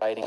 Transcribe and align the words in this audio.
writing. 0.00 0.24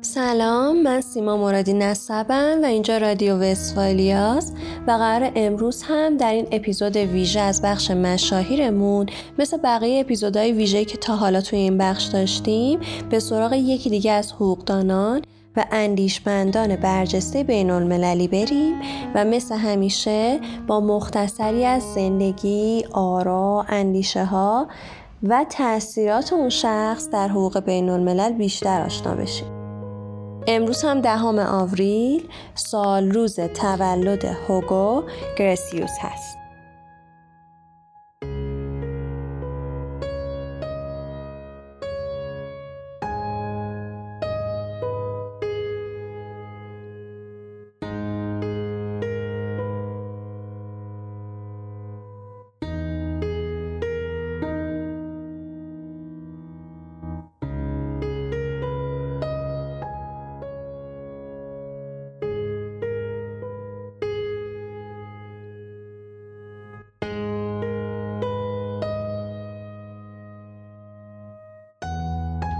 سلام 0.00 0.82
من 0.82 1.00
سیما 1.00 1.36
مرادی 1.36 1.72
نسبم 1.72 2.58
و 2.62 2.64
اینجا 2.64 2.98
رادیو 2.98 3.36
وستفالیاس 3.36 4.52
و 4.86 4.90
قرار 4.90 5.32
امروز 5.34 5.82
هم 5.82 6.16
در 6.16 6.32
این 6.32 6.46
اپیزود 6.52 6.96
ویژه 6.96 7.40
از 7.40 7.62
بخش 7.62 7.90
مشاهیرمون 7.90 9.06
مثل 9.38 9.56
بقیه 9.56 10.00
اپیزودهای 10.00 10.52
ویژه 10.52 10.84
که 10.84 10.98
تا 10.98 11.16
حالا 11.16 11.40
توی 11.40 11.58
این 11.58 11.78
بخش 11.78 12.04
داشتیم 12.04 12.80
به 13.10 13.18
سراغ 13.18 13.52
یکی 13.52 13.90
دیگه 13.90 14.12
از 14.12 14.32
حقوقدانان 14.32 15.22
و 15.56 15.64
اندیشمندان 15.72 16.76
برجسته 16.76 17.44
بین 17.44 17.70
المللی 17.70 18.28
بریم 18.28 18.74
و 19.14 19.24
مثل 19.24 19.54
همیشه 19.54 20.40
با 20.66 20.80
مختصری 20.80 21.64
از 21.64 21.82
زندگی، 21.94 22.84
آرا، 22.92 23.64
اندیشه 23.68 24.24
ها 24.24 24.68
و 25.22 25.46
تاثیرات 25.50 26.32
اون 26.32 26.48
شخص 26.48 27.10
در 27.10 27.28
حقوق 27.28 27.60
بین 27.60 27.88
الملل 27.88 28.32
بیشتر 28.32 28.80
آشنا 28.80 29.14
بشیم. 29.14 29.57
امروز 30.50 30.84
هم 30.84 31.00
دهم 31.00 31.38
آوریل 31.38 32.28
سال 32.54 33.10
روز 33.10 33.40
تولد 33.40 34.24
هوگو 34.24 35.04
گرسیوس 35.38 35.90
هست. 36.00 36.37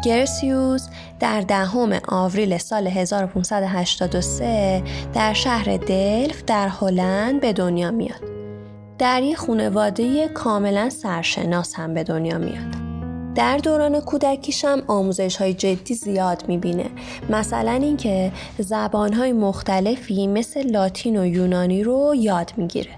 گرسیوس 0.08 0.88
در 1.20 1.40
دهم 1.40 2.00
آوریل 2.08 2.58
سال 2.58 2.86
1583 2.86 4.82
در 5.14 5.32
شهر 5.32 5.76
دلف 5.76 6.44
در 6.44 6.68
هلند 6.68 7.40
به 7.40 7.52
دنیا 7.52 7.90
میاد. 7.90 8.22
در 8.98 9.22
یک 9.22 9.36
خانواده 9.36 10.28
کاملا 10.28 10.90
سرشناس 10.90 11.74
هم 11.74 11.94
به 11.94 12.04
دنیا 12.04 12.38
میاد. 12.38 12.74
در 13.34 13.58
دوران 13.58 14.00
کودکیش 14.00 14.64
هم 14.64 14.82
آموزش 14.86 15.36
های 15.36 15.54
جدی 15.54 15.94
زیاد 15.94 16.44
می‌بینه 16.48 16.86
مثلا 17.30 17.72
اینکه 17.72 18.32
زبان 18.58 19.12
های 19.12 19.32
مختلفی 19.32 20.26
مثل 20.26 20.70
لاتین 20.70 21.16
و 21.16 21.26
یونانی 21.26 21.82
رو 21.82 22.14
یاد 22.16 22.52
می‌گیره 22.56 22.90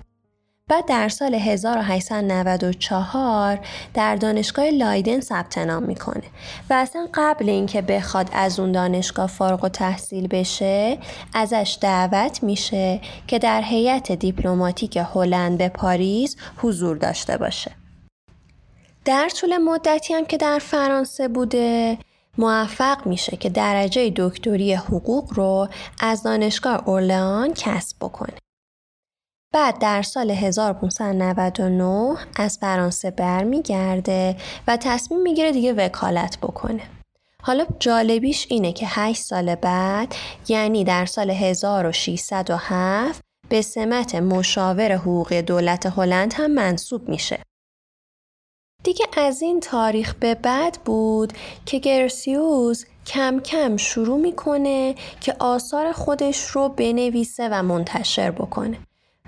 بعد 0.70 0.86
در 0.86 1.08
سال 1.08 1.34
1894 1.34 3.58
در 3.94 4.16
دانشگاه 4.16 4.70
لایدن 4.70 5.20
ثبت 5.20 5.58
نام 5.58 5.82
می‌کنه 5.82 6.22
و 6.70 6.75
اصلا 6.75 7.08
قبل 7.14 7.48
اینکه 7.48 7.82
بخواد 7.82 8.31
از 8.32 8.60
اون 8.60 8.72
دانشگاه 8.72 9.26
فارغ 9.26 9.64
و 9.64 9.69
تحصیل 9.69 10.26
بشه 10.26 10.98
ازش 11.34 11.78
دعوت 11.81 12.42
میشه 12.42 13.00
که 13.26 13.38
در 13.38 13.62
هیئت 13.62 14.12
دیپلماتیک 14.12 14.98
هلند 15.14 15.58
به 15.58 15.69
پاریس 15.69 16.36
حضور 16.56 16.97
داشته 16.97 17.37
باشه. 17.37 17.70
در 19.04 19.28
طول 19.28 19.58
مدتی 19.58 20.14
هم 20.14 20.25
که 20.25 20.37
در 20.37 20.58
فرانسه 20.58 21.28
بوده 21.28 21.98
موفق 22.38 23.06
میشه 23.06 23.37
که 23.37 23.48
درجه 23.48 24.12
دکتری 24.16 24.75
حقوق 24.75 25.32
رو 25.34 25.69
از 26.00 26.22
دانشگاه 26.22 26.88
اورلئان 26.88 27.54
کسب 27.54 27.97
بکنه. 28.00 28.32
بعد 29.53 29.78
در 29.78 30.03
سال 30.03 30.31
1599 30.31 32.16
از 32.37 32.59
فرانسه 32.59 33.11
برمیگرده 33.11 34.37
و 34.66 34.77
تصمیم 34.77 35.22
می‌گیره 35.22 35.53
دیگه 35.53 35.72
وکالت 35.72 36.38
بکنه. 36.38 36.83
حالا 37.43 37.66
جالبیش 37.78 38.47
اینه 38.50 38.72
که 38.72 38.87
8 38.88 39.22
سال 39.22 39.55
بعد 39.55 40.15
یعنی 40.49 40.84
در 40.84 41.06
سال 41.06 41.31
1607 41.31 43.21
به 43.49 43.62
سمت 43.62 44.15
مشاور 44.15 44.93
حقوقی 44.93 45.43
دولت 45.43 45.87
هلند 45.87 46.34
هم 46.37 46.50
منصوب 46.50 47.09
میشه. 47.09 47.38
دیگه 48.82 49.06
از 49.17 49.43
این 49.43 49.61
تاریخ 49.61 50.15
به 50.15 50.34
بعد 50.34 50.78
بود 50.84 51.32
که 51.67 51.78
گرسیوس 51.78 52.84
کم 53.06 53.41
کم 53.41 53.77
شروع 53.77 54.21
می‌کنه 54.21 54.94
که 55.21 55.37
آثار 55.38 55.93
خودش 55.93 56.47
رو 56.47 56.69
بنویسه 56.69 57.49
و 57.49 57.62
منتشر 57.62 58.31
بکنه. 58.31 58.78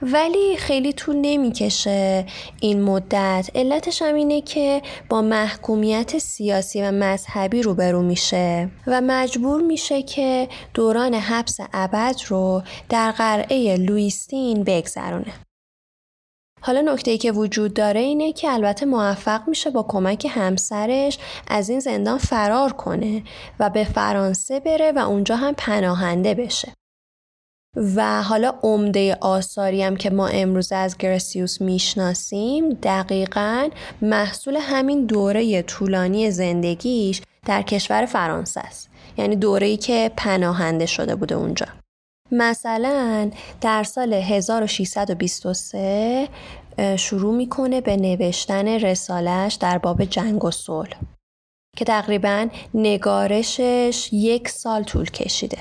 ولی 0.03 0.57
خیلی 0.57 0.93
طول 0.93 1.17
نمی‌کشه 1.17 2.27
این 2.61 2.83
مدت 2.83 3.51
علتش 3.55 4.03
هم 4.03 4.15
اینه 4.15 4.41
که 4.41 4.83
با 5.09 5.23
محکومیت 5.23 6.19
سیاسی 6.19 6.83
و 6.83 6.91
مذهبی 6.91 7.63
روبرو 7.63 8.03
میشه 8.03 8.71
و 8.87 9.01
مجبور 9.01 9.63
میشه 9.63 10.03
که 10.03 10.49
دوران 10.75 11.15
حبس 11.15 11.57
ابد 11.73 12.17
رو 12.29 12.63
در 12.89 13.11
قرعه 13.11 13.77
لویستین 13.77 14.65
بگذرونه 14.65 15.33
حالا 16.61 16.81
نکته 16.81 17.11
ای 17.11 17.19
که 17.19 17.33
وجود 17.33 17.75
داره 17.75 18.01
اینه 18.01 18.33
که 18.33 18.53
البته 18.53 18.87
موفق 18.87 19.49
میشه 19.49 19.71
با 19.71 19.83
کمک 19.83 20.27
همسرش 20.31 21.19
از 21.49 21.69
این 21.71 21.81
زندان 21.81 22.19
فرار 22.19 22.73
کنه 22.73 23.23
و 23.61 23.71
به 23.71 23.85
فرانسه 23.85 24.61
بره 24.61 24.93
و 24.93 24.99
اونجا 24.99 25.37
هم 25.37 25.55
پناهنده 25.59 26.35
بشه. 26.35 26.73
و 27.77 28.23
حالا 28.23 28.55
عمده 28.63 29.19
آثاری 29.21 29.83
هم 29.83 29.97
که 29.97 30.11
ما 30.11 30.29
امروز 30.29 30.73
از 30.73 30.99
گرسیوس 30.99 31.61
می‌شناسیم 31.61 32.71
دقیقا 32.71 33.69
محصول 34.03 34.57
همین 34.57 35.07
دوره 35.07 35.63
طولانی 35.63 36.31
زندگیش 36.31 37.23
در 37.47 37.63
کشور 37.63 38.07
فرانسه 38.07 38.61
است. 38.61 38.91
یعنی 39.19 39.37
دوره‌ای 39.37 39.77
که 39.77 40.11
پناهنده 40.17 40.87
شده 40.87 41.15
بوده 41.15 41.35
اونجا. 41.35 41.67
مثلا 42.33 43.31
در 43.61 43.85
سال 43.85 44.15
1623 44.15 46.29
شروع 46.97 47.35
می‌کنه 47.35 47.81
به 47.81 47.97
نوشتن 47.97 48.69
رسالش 48.69 49.55
در 49.55 49.79
باب 49.79 50.05
جنگ 50.05 50.45
و 50.45 50.51
صلح 50.51 50.97
که 51.77 51.85
تقریبا 51.85 52.49
نگارشش 52.75 54.09
یک 54.13 54.49
سال 54.49 54.83
طول 54.83 55.11
کشیده. 55.11 55.59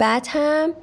بعد 0.00 0.26
هم 0.28 0.74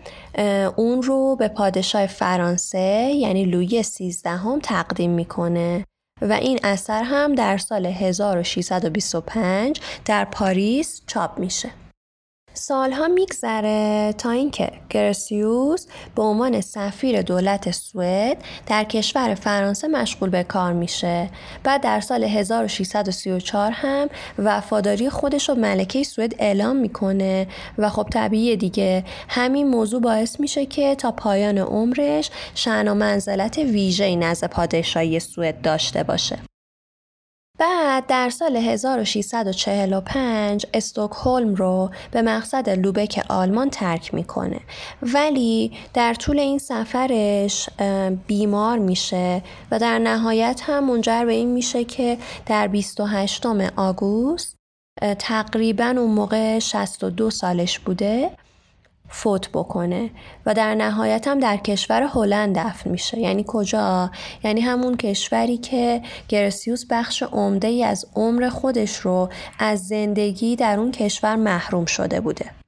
اون 0.75 1.01
رو 1.01 1.35
به 1.35 1.47
پادشاه 1.47 2.07
فرانسه 2.07 3.11
یعنی 3.15 3.45
لویی 3.45 3.83
سیزدهم 3.83 4.59
تقدیم 4.59 5.11
می‌کنه 5.11 5.85
و 6.21 6.33
این 6.33 6.59
اثر 6.63 7.03
هم 7.03 7.35
در 7.35 7.57
سال 7.57 7.85
1625 7.85 9.81
در 10.05 10.25
پاریس 10.25 11.01
چاپ 11.07 11.39
میشه. 11.39 11.69
سالها 12.57 13.07
میگذره 13.07 14.13
تا 14.17 14.31
اینکه 14.31 14.71
گرسیوس 14.89 15.85
به 16.15 16.21
عنوان 16.21 16.61
سفیر 16.61 17.21
دولت 17.21 17.71
سوئد 17.71 18.37
در 18.67 18.83
کشور 18.83 19.35
فرانسه 19.35 19.87
مشغول 19.87 20.29
به 20.29 20.43
کار 20.43 20.73
میشه. 20.73 21.29
بعد 21.63 21.81
در 21.81 21.99
سال 21.99 22.23
1634 22.23 23.71
هم 23.71 24.07
وفاداری 24.39 25.09
خودش 25.09 25.49
رو 25.49 25.55
ملکه 25.55 26.03
سوئد 26.03 26.35
اعلام 26.39 26.75
می‌کنه 26.75 27.47
و 27.77 27.89
خب 27.89 28.07
طبیعی 28.13 28.57
دیگه. 28.57 29.03
همین 29.27 29.67
موضوع 29.67 30.01
باعث 30.01 30.39
میشه 30.39 30.65
که 30.65 30.95
تا 30.95 31.11
پایان 31.11 31.57
عمرش 31.57 32.29
شن 32.55 32.87
و 32.87 32.93
منزلت 32.93 33.57
ویژه‌ای 33.57 34.15
نزد 34.15 34.49
پادشاهی 34.49 35.19
سوئد 35.19 35.61
داشته 35.61 36.03
باشه. 36.03 36.37
بعد 37.57 38.07
در 38.07 38.29
سال 38.29 38.57
1645 38.57 40.65
استوکهلم 40.73 41.55
رو 41.55 41.91
به 42.11 42.21
مقصد 42.21 42.69
لوبک 42.69 43.25
آلمان 43.29 43.69
ترک 43.69 44.13
می‌کنه. 44.13 44.59
ولی 45.01 45.71
در 45.93 46.13
طول 46.13 46.39
این 46.39 46.57
سفرش 46.57 47.69
بیمار 48.27 48.77
میشه 48.77 49.43
و 49.71 49.79
در 49.79 49.99
نهایت 49.99 50.61
هم 50.65 50.83
منجر 50.83 51.25
به 51.25 51.33
این 51.33 51.51
میشه 51.51 51.83
که 51.83 52.17
در 52.45 52.67
28 52.67 53.45
آگوست 53.75 54.57
تقریبا 55.19 55.85
اون 55.85 56.11
موقع 56.11 56.59
62 56.59 57.29
سالش 57.29 57.79
بوده 57.79 58.31
فوت 59.09 59.49
بکنه 59.53 60.09
و 60.45 60.53
در 60.53 60.75
نهایت 60.75 61.27
هم 61.27 61.39
در 61.39 61.57
کشور 61.57 62.03
هلند 62.03 62.57
دفن 62.57 62.89
میشه. 62.89 63.19
یعنی 63.19 63.43
کجا؟ 63.47 64.11
یعنی 64.43 64.61
همون 64.61 64.97
کشوری 64.97 65.57
که 65.57 66.01
گرسیوس 66.29 66.85
بخش 66.89 67.23
عمده 67.23 67.67
ای 67.67 67.83
از 67.83 68.05
عمر 68.15 68.49
خودش 68.49 68.95
رو 68.95 69.29
از 69.59 69.87
زندگی 69.87 70.55
در 70.55 70.79
اون 70.79 70.91
کشور 70.91 71.35
محروم 71.35 71.85
شده 71.85 72.19
بوده. 72.19 72.66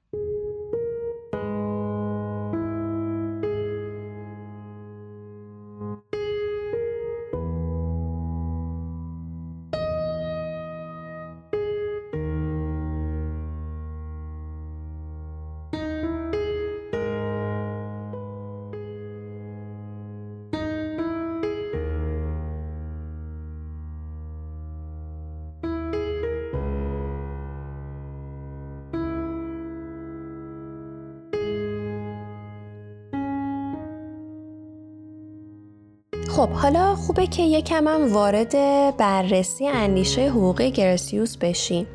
خب 36.39 36.49
حالا 36.49 36.95
خوبه 36.95 37.27
که 37.27 37.43
یکم 37.43 37.87
هم 37.87 38.13
وارد 38.13 38.55
بررسی 38.97 39.67
اندیشه 39.67 40.29
حقوقی 40.29 40.71
گرسیوس 40.71 41.37
بشیم. 41.37 41.87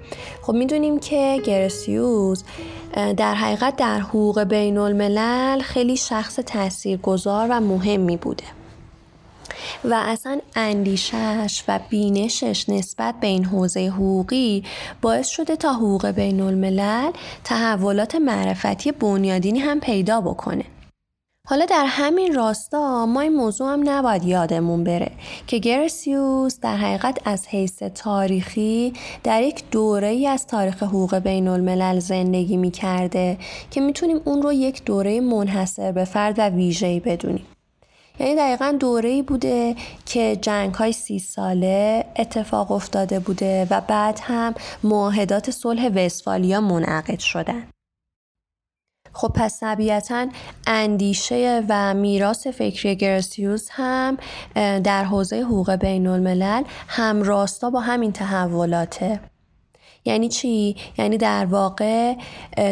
خب 0.42 0.52
می‌دونیم 0.52 0.98
که 0.98 1.40
گرسیوس 1.44 2.42
در 3.16 3.34
حقیقت 3.34 3.76
در 3.76 4.00
حقوق 4.00 4.42
بین 4.42 4.78
الملل 4.78 5.60
خیلی 5.60 5.96
شخص 5.96 6.34
تاثیرگذار 6.34 7.46
و 7.50 7.60
مهمی 7.60 8.16
بوده. 8.16 8.44
و 9.84 9.94
اصلا 9.94 10.40
اندیشش 10.56 11.64
و 11.68 11.80
بینشش 11.88 12.68
نسبت 12.68 13.14
به 13.20 13.26
این 13.26 13.44
حوزه 13.44 13.86
حقوقی 13.88 14.64
باعث 15.02 15.28
شده 15.28 15.56
تا 15.56 15.72
حقوق 15.72 16.06
بین 16.06 16.40
الملل 16.40 17.10
تحولات 17.44 18.14
معرفتی 18.14 18.92
بنیادینی 18.92 19.58
هم 19.58 19.80
پیدا 19.80 20.20
بکنه. 20.20 20.64
حالا 21.48 21.64
در 21.64 21.84
همین 21.88 22.34
راستا 22.34 23.06
ما 23.06 23.20
این 23.20 23.36
موضوع 23.36 23.72
هم 23.72 23.88
نباید 23.88 24.24
یادمون 24.24 24.84
بره 24.84 25.10
که 25.46 25.58
گرسیوس 25.58 26.60
در 26.60 26.76
حقیقت 26.76 27.18
از 27.24 27.46
حیث 27.48 27.82
تاریخی 27.82 28.92
در 29.24 29.42
یک 29.42 29.70
دوره 29.70 30.08
ای 30.08 30.26
از 30.26 30.46
تاریخ 30.46 30.82
حقوق 30.82 31.14
بین 31.14 31.48
الملل 31.48 31.98
زندگی 31.98 32.56
می 32.56 32.70
کرده 32.70 33.38
که 33.70 33.80
می‌تونیم 33.80 34.20
اون 34.24 34.42
رو 34.42 34.52
یک 34.52 34.84
دوره 34.84 35.20
منحصر 35.20 35.92
به 35.92 36.04
فرد 36.04 36.38
و 36.38 36.48
ویژه‌ای 36.48 37.00
بدونیم. 37.00 37.46
یعنی 38.20 38.36
دقیقا 38.36 38.76
دوره 38.80 39.08
ای 39.08 39.22
بوده 39.22 39.76
که 40.06 40.36
جنگ 40.36 40.74
های 40.74 40.92
سی 40.92 41.18
ساله 41.18 42.04
اتفاق 42.16 42.72
افتاده 42.72 43.18
بوده 43.18 43.66
و 43.70 43.80
بعد 43.80 44.20
هم 44.22 44.54
معاهدات 44.84 45.50
صلح 45.50 45.88
وستفالیا 45.88 46.60
منعقد 46.60 47.18
شدن. 47.18 47.66
خب 49.14 49.32
پس 49.34 49.60
طبیعتا 49.60 50.26
اندیشه 50.66 51.62
و 51.68 51.94
میراث 51.94 52.46
فکری 52.46 52.96
گرسیوس 52.96 53.68
هم 53.70 54.16
در 54.80 55.04
حوزه 55.04 55.40
حقوق 55.40 55.74
بین 55.74 56.06
الملل 56.06 56.62
هم 56.88 57.22
راستا 57.22 57.70
با 57.70 57.80
همین 57.80 58.12
تحولاته 58.12 59.20
یعنی 60.04 60.28
چی؟ 60.28 60.76
یعنی 60.98 61.18
در 61.18 61.46
واقع 61.46 62.14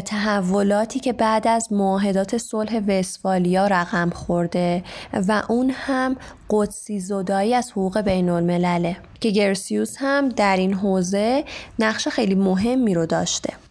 تحولاتی 0.05 1.01
که 1.01 1.13
بعد 1.13 1.49
از 1.49 1.73
معاهدات 1.73 2.39
صلح 2.39 2.81
وستفالیا 2.89 3.67
رقم 3.67 4.11
خورده 4.11 4.85
و 5.29 5.43
اون 5.49 5.71
هم 5.71 6.17
قدسی 6.51 7.01
زدایی 7.01 7.55
از 7.55 7.71
حقوق 7.71 8.01
بین 8.01 8.29
الملله 8.29 8.97
که 9.21 9.31
گرسیوس 9.31 9.97
هم 9.99 10.29
در 10.29 10.57
این 10.57 10.75
حوزه 10.75 11.45
نقش 11.79 12.09
خیلی 12.09 12.35
مهمی 12.35 12.95
رو 12.95 13.07
داشته 13.07 13.62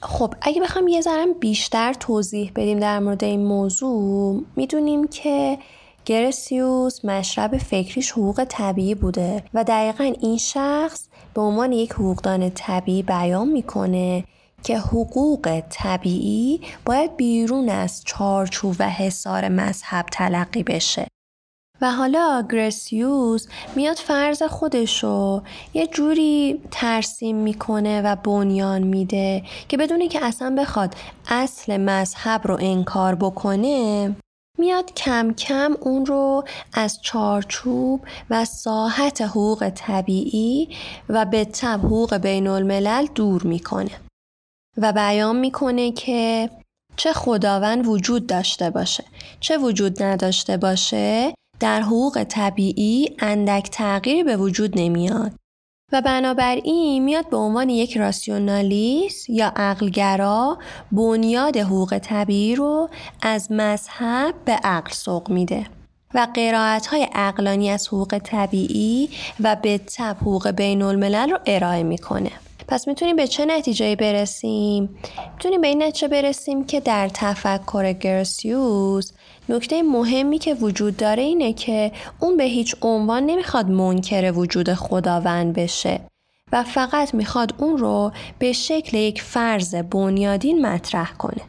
خب 0.00 0.34
اگه 0.42 0.60
بخوام 0.62 0.88
یه 0.88 1.00
ذرم 1.00 1.32
بیشتر 1.32 1.92
توضیح 1.92 2.52
بدیم 2.56 2.78
در 2.78 2.98
مورد 2.98 3.24
این 3.24 3.44
موضوع 3.44 4.42
می‌دونیم 4.56 5.08
که 5.08 5.58
گرسیوس 6.04 7.04
مشرب 7.04 7.58
فکریش 7.58 8.12
حقوق 8.12 8.44
طبیعی 8.48 8.94
بوده 8.94 9.44
و 9.54 9.64
دقیقا 9.64 10.12
این 10.20 10.38
شخص 10.38 11.08
به 11.34 11.40
عنوان 11.40 11.72
یک 11.72 11.92
حقوقدان 11.92 12.50
طبیعی 12.50 13.02
بیان 13.02 13.48
می‌کنه 13.48 14.24
که 14.62 14.78
حقوق 14.78 15.62
طبیعی 15.70 16.60
باید 16.84 17.16
بیرون 17.16 17.68
از 17.68 18.02
چارچوب 18.04 18.76
و 18.78 18.90
حصار 18.90 19.48
مذهب 19.48 20.06
تلقی 20.12 20.62
بشه. 20.62 21.06
و 21.80 21.92
حالا 21.92 22.46
گرسیوس 22.50 23.46
میاد 23.76 23.96
فرض 23.96 24.42
خودشو 24.42 25.42
یه 25.74 25.86
جوری 25.86 26.60
ترسیم 26.70 27.36
می‌کنه 27.36 28.02
و 28.02 28.16
بنیان 28.16 28.82
میده 28.82 29.42
که 29.68 29.76
بدونی 29.76 30.08
که 30.08 30.24
اصلا 30.24 30.54
بخواد 30.58 30.94
اصل 31.28 31.76
مذهب 31.76 32.40
رو 32.44 32.58
انکار 32.60 33.14
بکنه 33.14 34.16
میاد 34.58 34.94
کم 34.94 35.32
کم 35.32 35.76
اون 35.80 36.06
رو 36.06 36.44
از 36.72 37.02
چارچوب 37.02 38.00
و 38.30 38.44
ساحت 38.44 39.22
حقوق 39.22 39.68
طبیعی 39.74 40.68
و 41.08 41.24
به 41.24 41.44
تب 41.44 41.80
حقوق 41.84 42.14
بین 42.14 42.46
الملل 42.46 43.06
دور 43.14 43.42
می‌کنه 43.42 43.90
و 44.76 44.92
بیان 44.92 45.36
می‌کنه 45.36 45.92
که 45.92 46.50
چه 46.96 47.12
خداوند 47.12 47.86
وجود 47.86 48.26
داشته 48.26 48.70
باشه 48.70 49.04
چه 49.40 49.58
وجود 49.58 50.02
نداشته 50.02 50.56
باشه 50.56 51.34
در 51.60 51.80
حقوق 51.80 52.24
طبیعی 52.28 53.16
اندک 53.18 53.68
تغییری 53.72 54.22
به 54.22 54.36
وجود 54.36 54.72
نمیاد 54.80 55.32
و 55.92 56.02
بنابراین 56.02 57.04
میاد 57.04 57.30
به 57.30 57.36
عنوان 57.36 57.68
یک 57.68 57.96
راسیونالیست 57.96 59.30
یا 59.30 59.52
عقلگرا 59.56 60.58
بنیاد 60.92 61.56
حقوق 61.56 61.98
طبیعی 61.98 62.54
رو 62.56 62.88
از 63.22 63.52
مذهب 63.52 64.34
به 64.44 64.52
عقل 64.52 64.92
سوق 64.92 65.30
میده 65.30 65.66
و 66.14 66.26
قرائت 66.34 66.86
های 66.86 67.08
عقلانی 67.12 67.70
از 67.70 67.88
حقوق 67.88 68.18
طبیعی 68.18 69.08
و 69.40 69.56
به 69.62 69.78
تب 69.78 70.16
حقوق 70.20 70.48
بین 70.48 70.82
الملل 70.82 71.30
رو 71.30 71.38
ارائه 71.46 71.82
می‌کنه 71.82 72.30
پس 72.68 72.88
می‌تونیم 72.88 73.16
به 73.16 73.26
چه 73.26 73.44
نتیجه 73.44 73.96
برسیم؟ 73.96 74.96
می‌تونیم 75.32 75.60
به 75.60 75.68
این 75.68 75.82
نتیجه 75.82 76.08
برسیم 76.08 76.64
که 76.64 76.80
در 76.80 77.08
تفکر 77.08 77.92
گرسیوس 77.92 79.12
نکته 79.48 79.82
مهمی 79.82 80.38
که 80.38 80.54
وجود 80.54 80.96
داره 80.96 81.22
اینه 81.22 81.52
که 81.52 81.92
اون 82.20 82.36
به 82.36 82.44
هیچ 82.44 82.76
عنوان 82.82 83.26
نمی‌خواد 83.26 83.70
منکر 83.70 84.32
وجود 84.32 84.74
خداوند 84.74 85.54
بشه 85.54 86.00
و 86.52 86.62
فقط 86.62 87.14
می‌خواد 87.14 87.54
اون 87.58 87.78
رو 87.78 88.12
به 88.38 88.52
شکل 88.52 88.96
یک 88.96 89.22
فرض 89.22 89.74
بنیادین 89.74 90.66
مطرح 90.66 91.12
کنه. 91.12 91.42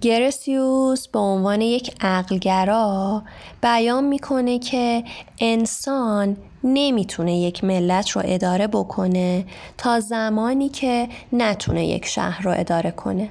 گرسیوس 0.00 1.08
به 1.08 1.18
عنوان 1.18 1.60
یک 1.60 1.94
عقلگرا 2.00 3.22
بیان 3.62 4.04
می‌کنه 4.04 4.58
که 4.58 5.04
انسان 5.40 6.36
نمی‌تونه 6.64 7.38
یک 7.38 7.64
ملت 7.64 8.10
رو 8.10 8.22
اداره 8.24 8.66
بکنه 8.66 9.44
تا 9.78 10.00
زمانی 10.00 10.68
که 10.68 11.08
نتونه 11.32 11.86
یک 11.86 12.06
شهر 12.06 12.42
رو 12.42 12.54
اداره 12.56 12.90
کنه 12.90 13.30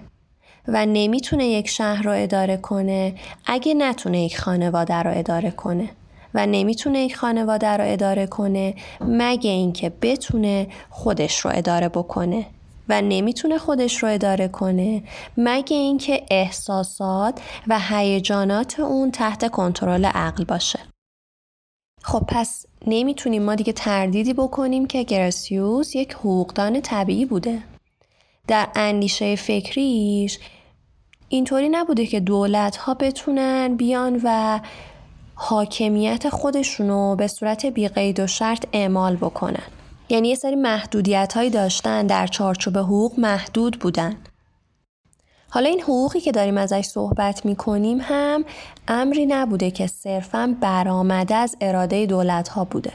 و 0.68 0.86
نمی‌تونه 0.86 1.46
یک 1.46 1.68
شهر 1.70 2.04
رو 2.04 2.12
اداره 2.12 2.58
کنه 2.58 3.16
اگه 3.46 3.74
نتونه 3.74 4.22
یک 4.22 4.40
خانواده 4.40 4.96
رو 4.96 5.18
اداره 5.18 5.52
کنه. 5.52 5.90
و 6.34 6.46
نمی‌تونه 6.46 7.00
یک 7.00 7.16
خانواده 7.16 7.68
رو 7.68 7.84
اداره 7.88 8.28
کنه 8.28 8.76
مگه 9.02 9.50
اینکه 9.50 9.92
بتونه 10.02 10.68
خودش 10.90 11.40
رو 11.40 11.52
اداره 11.54 11.90
بکنه. 11.90 12.46
و 12.90 13.02
نمی‌تونه 13.02 13.58
خودش 13.58 14.04
رو 14.04 14.10
اداره 14.10 14.48
کنه 14.48 15.04
مگه 15.38 15.78
اینکه 15.78 16.24
احساسات 16.32 17.42
و 17.68 17.80
هیجانات 17.90 18.80
اون 18.80 19.12
تحت 19.12 19.52
کنترل 19.52 20.06
عقل 20.06 20.44
باشه. 20.44 20.80
خب 22.02 22.24
پس 22.28 22.66
نمی‌تونیم 22.88 23.44
ما 23.44 23.56
دیگه 23.56 23.74
تردیدی 23.74 24.34
بکنیم 24.34 24.86
که 24.86 25.04
گرسیوس 25.04 25.96
یک 25.96 26.14
حقوقدان 26.14 26.82
طبیعی 26.82 27.26
بوده. 27.26 27.60
در 28.48 28.68
اندیشه 28.76 29.36
فکریش 29.36 30.40
اینطوری 31.30 31.70
نبوده 31.70 32.06
که 32.06 32.20
دولت 32.20 32.78
ها 32.78 32.94
بتونن 32.94 33.76
بیان 33.76 34.22
و 34.24 34.60
حاکمیت 35.36 36.30
خودشونو 36.30 37.16
به 37.16 37.28
صورت 37.28 37.66
بیقید 37.66 38.20
و 38.20 38.28
شرط 38.28 38.66
اعمال 38.74 39.16
بکنن. 39.16 39.64
یعنی 40.10 40.30
یه 40.30 40.36
سری 40.36 40.56
محدودیت 40.56 41.34
هایی 41.34 41.50
داشتن 41.50 42.08
در 42.08 42.28
چارچوب 42.28 42.78
حقوق 42.78 43.20
محدود 43.20 43.80
بودن. 43.80 44.16
حالا 45.50 45.70
این 45.70 45.82
حقوقی 45.82 46.20
که 46.20 46.32
داریم 46.32 46.58
ازش 46.58 46.86
صحبت 46.86 47.46
می 47.46 47.56
کنیم 47.56 48.00
هم 48.02 48.46
امری 48.88 49.26
نبوده 49.26 49.72
که 49.72 49.88
صرفا 49.88 50.56
برآمده 50.62 51.36
از 51.36 51.56
اراده 51.62 52.06
دولت 52.06 52.48
ها 52.48 52.64
بوده. 52.64 52.94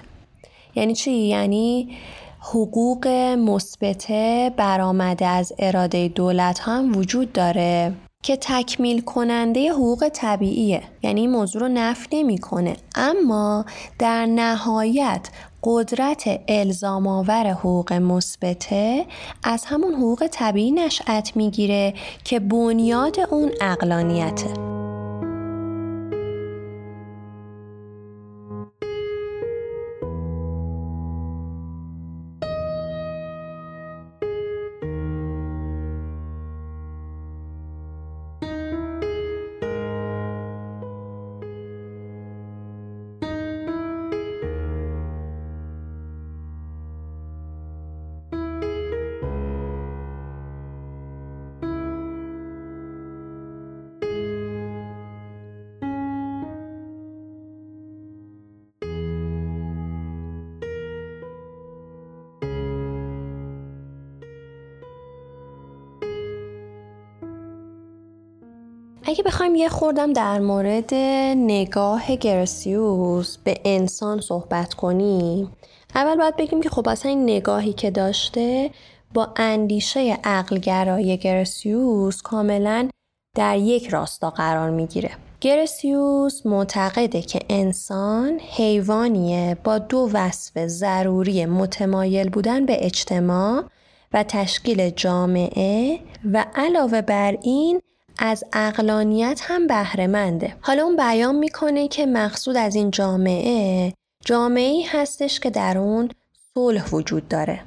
یعنی 0.74 0.94
چی؟ 0.94 1.12
یعنی 1.12 1.96
حقوق 2.40 3.08
مثبته 3.38 4.52
برآمده 4.56 5.26
از 5.26 5.52
اراده 5.58 6.08
دولت 6.08 6.60
هم 6.62 6.96
وجود 6.96 7.32
داره 7.32 7.92
که 8.22 8.38
تکمیل 8.40 9.00
کننده 9.00 9.72
حقوق 9.72 10.08
طبیعیه. 10.08 10.82
یعنی 11.02 11.20
این 11.20 11.30
موضوع 11.30 11.62
رو 11.62 11.68
نف 11.68 12.06
نمی‌کنه. 12.12 12.76
اما 12.94 13.64
در 13.98 14.26
نهایت 14.26 15.28
قدرت 15.64 16.40
الزام 16.48 17.06
آور 17.06 17.46
حقوق 17.46 17.92
مثبته 17.92 19.06
از 19.44 19.64
همون 19.64 19.94
حقوق 19.94 20.26
طبیعی 20.30 20.70
نشأت 20.70 21.36
می‌گیره 21.36 21.94
که 22.24 22.40
بنیاد 22.40 23.16
اون 23.30 23.50
اقلانیته 23.60 24.67
یه 69.58 69.68
خوردم 69.68 70.12
در 70.12 70.38
مورد 70.38 70.94
نگاه 71.36 72.16
گرسیوس 72.16 73.36
به 73.36 73.54
انسان 73.64 74.20
صحبت 74.20 74.74
کنیم. 74.74 75.52
اول 75.94 76.16
باید 76.16 76.36
بگیم 76.36 76.60
که 76.60 76.68
خب 76.68 76.88
اصلا 76.88 77.10
این 77.10 77.22
نگاهی 77.22 77.72
که 77.72 77.90
داشته 77.90 78.70
با 79.14 79.28
اندیشه 79.36 80.18
عقلگرای 80.24 81.18
گرسیوس 81.18 82.22
کاملا 82.22 82.88
در 83.36 83.58
یک 83.58 83.88
راستا 83.88 84.30
قرار 84.30 84.70
می‌گیره. 84.70 85.10
گرسیوس 85.40 86.46
معتقده 86.46 87.22
که 87.22 87.40
انسان 87.48 88.40
حیوانیه 88.56 89.56
با 89.64 89.78
دو 89.78 90.10
وصف 90.12 90.66
ضروری 90.66 91.46
متمایل 91.46 92.28
بودن 92.28 92.66
به 92.66 92.86
اجتماع 92.86 93.64
و 94.12 94.22
تشکیل 94.28 94.90
جامعه 94.90 96.00
و 96.32 96.46
علاوه 96.54 97.02
بر 97.02 97.38
این 97.42 97.80
از 98.18 98.44
اقلانیت 98.52 99.40
هم 99.44 99.66
بهرهمنده. 99.66 100.56
حالا 100.60 100.82
اون 100.82 100.96
بیان 100.96 101.34
می‌کنه 101.34 101.88
که 101.88 102.06
مقصود 102.06 102.56
از 102.56 102.74
این 102.74 102.90
جامعه 102.90 103.92
جامعه 104.24 104.84
هستش 104.88 105.40
که 105.40 105.50
در 105.50 105.78
اون 105.78 106.10
صلح 106.54 106.90
وجود 106.92 107.28
داره. 107.28 107.60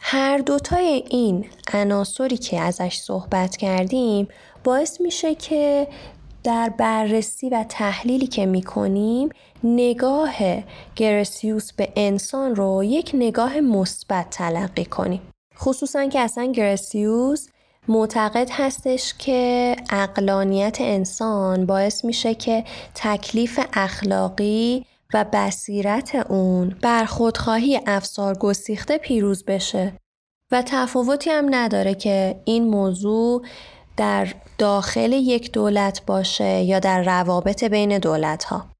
هر 0.00 0.38
دوتای 0.38 1.04
این 1.10 1.46
عناصری 1.72 2.36
که 2.36 2.60
ازش 2.60 2.96
صحبت 2.96 3.56
کردیم 3.56 4.28
باعث 4.64 5.00
میشه 5.00 5.34
که 5.34 5.88
در 6.44 6.68
بررسی 6.68 7.48
و 7.48 7.64
تحلیلی 7.68 8.26
که 8.26 8.46
می‌کنیم 8.46 9.28
نگاه 9.64 10.34
گرسیوس 10.96 11.72
به 11.72 11.88
انسان 11.96 12.54
رو 12.54 12.84
یک 12.84 13.10
نگاه 13.14 13.60
مثبت 13.60 14.30
تلقی 14.30 14.84
کنیم. 14.84 15.22
خصوصا 15.58 16.06
که 16.06 16.20
اصلا 16.20 16.44
گرسیوس 16.44 17.48
معتقد 17.88 18.48
هستش 18.52 19.14
که 19.18 19.76
اقلانیت 19.90 20.76
انسان 20.80 21.66
باعث 21.66 22.04
میشه 22.04 22.34
که 22.34 22.64
تکلیف 22.94 23.60
اخلاقی 23.72 24.86
و 25.14 25.24
بصیرت 25.32 26.14
اون 26.14 26.76
بر 26.82 27.04
خودخواهی 27.04 27.80
افسار 27.86 28.38
گسیخته 28.38 28.98
پیروز 28.98 29.44
بشه 29.44 29.92
و 30.52 30.62
تفاوتی 30.66 31.30
هم 31.30 31.54
نداره 31.54 31.94
که 31.94 32.40
این 32.44 32.68
موضوع 32.68 33.42
در 33.96 34.28
داخل 34.58 35.12
یک 35.12 35.52
دولت 35.52 36.02
باشه 36.06 36.62
یا 36.62 36.78
در 36.78 37.02
روابط 37.02 37.64
بین 37.64 37.98
دولت 37.98 38.44
ها. 38.44 38.73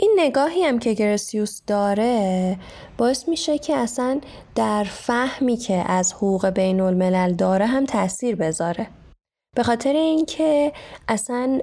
این 0.00 0.14
نگاهی 0.18 0.64
هم 0.64 0.78
که 0.78 0.92
گرسیوس 0.92 1.62
داره 1.66 2.56
باعث 2.98 3.28
میشه 3.28 3.58
که 3.58 3.76
اصلا 3.76 4.20
در 4.54 4.84
فهمی 4.84 5.56
که 5.56 5.74
از 5.86 6.12
حقوق 6.12 6.46
بین 6.46 6.80
الملل 6.80 7.32
داره 7.32 7.66
هم 7.66 7.86
تاثیر 7.86 8.36
بذاره. 8.36 8.86
به 9.56 9.62
خاطر 9.62 9.92
اینکه 9.92 10.72
اصلا 11.08 11.60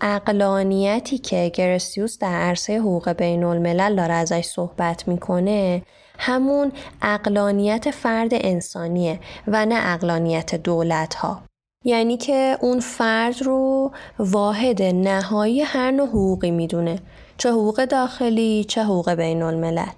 اقلانیتی 0.00 1.18
که 1.18 1.52
گرسیوس 1.54 2.18
در 2.18 2.34
عرصه 2.34 2.78
حقوق 2.78 3.08
بین 3.08 3.44
الملل 3.44 3.96
داره 3.96 4.14
ازش 4.14 4.44
صحبت 4.44 5.08
می‌کنه 5.08 5.82
همون 6.18 6.72
اقلانیت 7.02 7.90
فرد 7.90 8.30
انسانیه 8.32 9.20
و 9.46 9.66
نه 9.66 9.94
اقلانیت 9.94 10.54
دولت 10.54 11.14
ها 11.14 11.42
یعنی 11.84 12.16
که 12.16 12.58
اون 12.60 12.80
فرد 12.80 13.42
رو 13.42 13.90
واحد 14.18 14.82
نهایی 14.82 15.60
هر 15.60 15.90
نوع 15.90 16.08
حقوقی 16.08 16.50
می‌دونه. 16.50 16.98
چه 17.38 17.50
حقوق 17.50 17.84
داخلی 17.84 18.64
چه 18.64 18.84
حقوق 18.84 19.10
بین 19.10 19.42
الملل 19.42 19.92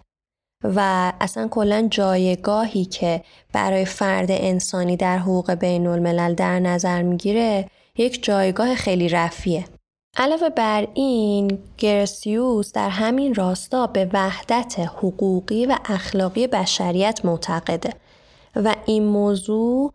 و 0.64 1.12
اصلا 1.20 1.48
کلا 1.48 1.88
جایگاهی 1.90 2.84
که 2.84 3.24
برای 3.52 3.84
فرد 3.84 4.30
انسانی 4.30 4.96
در 4.96 5.18
حقوق 5.18 5.50
بین 5.50 5.86
الملل 5.86 6.34
در 6.34 6.60
نظر 6.60 7.02
می‌گیره 7.02 7.70
یک 7.96 8.24
جایگاه 8.24 8.74
خیلی 8.74 9.08
رفیه 9.08 9.64
علاوه 10.16 10.48
بر 10.48 10.88
این 10.94 11.58
گرسیوس 11.78 12.72
در 12.72 12.88
همین 12.88 13.34
راستا 13.34 13.86
به 13.86 14.10
وحدت 14.12 14.74
حقوقی 14.78 15.66
و 15.66 15.78
اخلاقی 15.84 16.46
بشریت 16.46 17.20
معتقده. 17.24 17.94
و 18.56 18.74
این 18.86 19.04
موضوع 19.04 19.92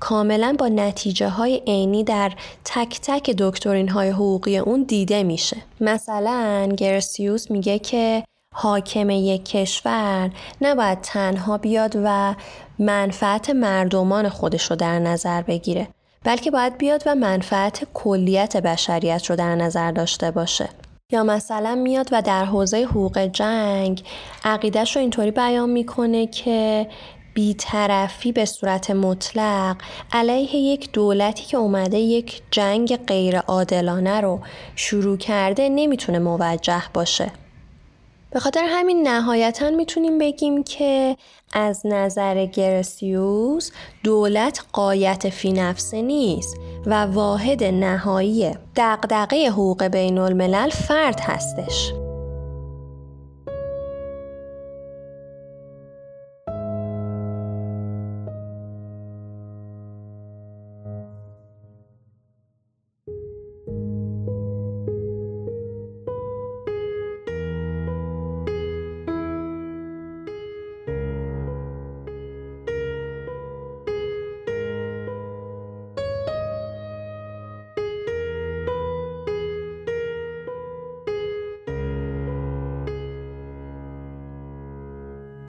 کاملا 0.00 0.56
با 0.58 0.68
نتیجه 0.68 1.28
های 1.28 1.62
عینی 1.66 2.04
در 2.04 2.32
تک 2.64 3.00
تک 3.02 3.30
دکترین 3.30 3.88
های 3.88 4.08
حقوقی 4.08 4.58
اون 4.58 4.82
دیده 4.82 5.22
میشه. 5.22 5.56
مثلا 5.80 6.68
گرسیوس 6.76 7.50
میگه 7.50 7.78
که 7.78 8.24
حاکم 8.54 9.10
یک 9.10 9.44
کشور 9.44 10.30
نباید 10.60 11.00
تنها 11.00 11.58
بیاد 11.58 11.96
و 12.04 12.34
منفعت 12.78 13.50
مردمان 13.50 14.28
خودش 14.28 14.70
رو 14.70 14.76
در 14.76 14.98
نظر 14.98 15.42
بگیره 15.42 15.88
بلکه 16.24 16.50
باید 16.50 16.78
بیاد 16.78 17.02
و 17.06 17.14
منفعت 17.14 17.86
کلیت 17.94 18.56
بشریت 18.56 19.30
رو 19.30 19.36
در 19.36 19.54
نظر 19.54 19.92
داشته 19.92 20.30
باشه. 20.30 20.68
یا 21.12 21.24
مثلا 21.24 21.74
میاد 21.74 22.08
و 22.12 22.22
در 22.22 22.44
حوزه 22.44 22.82
حقوق 22.84 23.18
جنگ 23.18 24.02
عقیدش 24.44 24.96
رو 24.96 25.00
اینطوری 25.02 25.30
بیان 25.30 25.70
می‌کنه 25.70 26.26
که 26.26 26.86
بیطرفی 27.36 28.32
به 28.32 28.44
صورت 28.44 28.90
مطلق 28.90 29.76
علیه 30.12 30.56
یک 30.56 30.92
دولتی 30.92 31.44
که 31.44 31.56
اومده 31.56 31.98
یک 31.98 32.42
جنگ 32.50 32.96
غیر 32.96 33.38
عادلانه 33.38 34.20
رو 34.20 34.40
شروع 34.76 35.16
کرده 35.16 35.68
نمی‌تونه 35.68 36.18
موجه 36.18 36.82
باشه. 36.94 37.30
به 38.30 38.40
خاطر 38.40 38.64
همین 38.68 39.08
نهایتا 39.08 39.70
می‌تونیم 39.70 40.18
بگیم 40.18 40.64
که 40.64 41.16
از 41.52 41.86
نظر 41.86 42.46
گرسیوس 42.46 43.70
دولت 44.04 44.64
قایت 44.72 45.28
فی 45.28 45.52
نفسه 45.52 46.02
نیست 46.02 46.56
و 46.86 47.04
واحد 47.04 47.64
نهایی 47.64 48.50
دقدقه 48.76 49.48
حقوق 49.48 49.84
بین 49.84 50.18
الملل 50.18 50.70
فرد 50.70 51.20
هستش. 51.20 51.92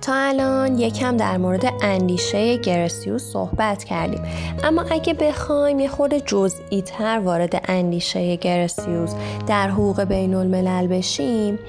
تا 0.08 0.16
الان 0.16 0.80
یکم 0.80 1.18
در 1.18 1.38
مورد 1.38 1.66
اندیشه 1.82 2.58
گرسیوس 2.58 3.24
صحبت 3.24 3.84
کردیم. 3.84 4.22
اما 4.64 4.82
اگه 4.92 5.14
بخوایم 5.14 5.80
یه 5.80 5.88
خورده 5.88 6.20
جزئی 6.20 6.82
تر 6.82 7.20
وارد 7.20 7.62
اندیشه 7.68 8.36
گرسیوس 8.36 9.12
در 9.48 9.70
حقوق 9.70 10.04
بین 10.04 10.34
الملل 10.34 10.88
بشیم 10.88 11.60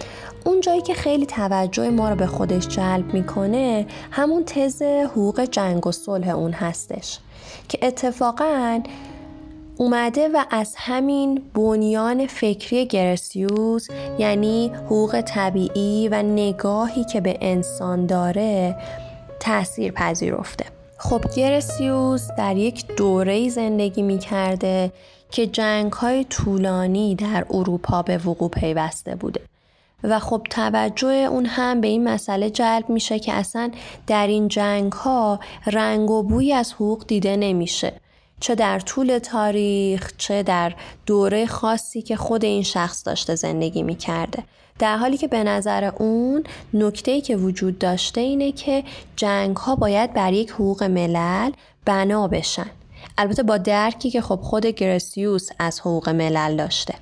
اون 0.45 0.61
جایی 0.61 0.83
که 0.83 0.95
خیلی 0.95 1.27
توجه 1.27 1.91
ما 1.91 2.09
رو 2.09 2.17
به 2.17 2.27
خودش 2.27 2.69
جلب 2.69 3.15
می‌کنه 3.15 3.87
همون 4.11 4.45
تز 4.45 4.83
حقوق 4.83 5.45
جنگ 5.45 5.87
و 5.87 5.93
صلح 5.93 6.29
اون 6.29 6.53
هستش. 6.53 7.19
که 7.69 7.79
اتفاقا 7.83 8.81
اومده 9.81 10.29
و 10.29 10.45
از 10.51 10.75
همین 10.77 11.43
بنیان 11.55 12.27
فکری 12.27 12.87
گرسیوس 12.87 13.87
یعنی 14.19 14.69
حقوق 14.69 15.21
طبیعی 15.21 16.09
و 16.09 16.23
نگاهی 16.23 17.05
که 17.05 17.21
به 17.21 17.39
انسان 17.41 18.07
داره 18.07 18.77
تاثیر 19.41 19.93
پذیرفته. 19.93 20.65
خب 20.97 21.25
گرسیوس 21.37 22.29
در 22.39 22.57
یک 22.57 22.87
دوره 22.97 23.49
زندگی 23.49 24.03
می 24.03 24.19
کرده 24.19 24.93
که 25.31 25.47
جنگ 25.47 25.93
های 25.93 26.25
طولانی 26.25 27.15
در 27.15 27.47
اروپا 27.51 28.03
به 28.03 28.19
وقوع 28.19 28.51
پیوسته 28.51 29.15
بوده. 29.15 29.41
و 30.05 30.19
خب 30.19 30.43
توجه 30.51 31.09
اون 31.09 31.47
هم 31.47 31.81
به 31.81 31.89
این 31.89 32.09
مسئله 32.09 32.51
جلب 32.51 32.91
میشه 32.91 33.19
که 33.19 33.33
اصلا 33.33 33.71
در 34.07 34.27
این 34.27 34.49
جنگ 34.49 34.93
ها 34.93 35.41
رنگ 35.67 36.11
و 36.11 36.23
بوی 36.23 36.53
از 36.53 36.73
حقوق 36.73 37.05
دیده 37.07 37.37
نمیشه. 37.37 37.93
چه 38.41 38.55
در 38.55 38.81
طول 38.81 39.19
تاریخ 39.19 40.13
چه 40.19 40.43
در 40.43 40.75
دوره 41.07 41.47
خاصی 41.47 42.03
که 42.03 42.17
خود 42.17 42.45
این 42.45 42.63
شخص 42.63 43.07
داشته 43.07 43.35
زندگی 43.35 43.83
می 43.83 43.97
کرده. 43.97 44.45
در 44.79 44.97
حالی 44.97 45.17
که 45.17 45.29
به 45.29 45.45
نظر 45.45 45.85
اون 45.85 46.45
نکته 46.75 47.21
که 47.21 47.37
وجود 47.37 47.79
داشته 47.79 48.21
اینه 48.21 48.53
که 48.53 48.85
جنگ 49.17 49.57
ها 49.57 49.77
باید 49.77 50.13
بر 50.13 50.33
یک 50.33 50.51
حقوق 50.51 50.83
ملل 50.83 51.51
بنا 51.85 52.29
بشن. 52.29 52.71
البته 53.19 53.43
با 53.43 53.59
درکی 53.59 54.11
که 54.11 54.21
خب 54.21 54.41
خود 54.43 54.67
گرسیوس 54.67 55.49
از 55.59 55.81
حقوق 55.81 56.09
ملل 56.09 56.57
داشته. 56.57 56.95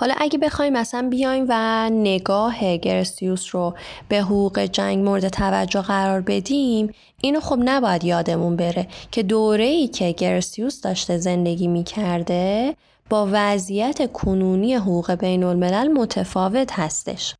حالا 0.00 0.14
اگه 0.18 0.38
بخوایم 0.38 0.72
مثلا 0.72 1.08
بیایم 1.08 1.46
و 1.48 1.90
نگاه 1.90 2.76
گرسیوس 2.76 3.54
رو 3.54 3.74
به 4.08 4.18
حقوق 4.20 4.58
جنگ 4.58 5.04
مورد 5.04 5.28
توجه 5.28 5.82
قرار 5.82 6.20
بدیم 6.20 6.94
اینو 7.20 7.40
خب 7.40 7.58
نباید 7.64 8.04
یادمون 8.04 8.56
بره 8.56 8.88
که 9.10 9.22
دوره 9.22 9.64
ای 9.64 9.88
که 9.88 10.12
گرسیوس 10.12 10.80
داشته 10.80 11.18
زندگی 11.18 11.66
می 11.66 11.84
کرده 11.84 12.74
با 13.10 13.28
وضعیت 13.32 14.12
کنونی 14.12 14.74
حقوق 14.74 15.12
بین 15.12 15.44
الملل 15.44 15.88
متفاوت 15.88 16.72
هستش. 16.72 17.34